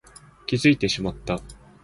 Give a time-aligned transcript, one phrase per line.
[0.47, 1.39] 気づいてしまった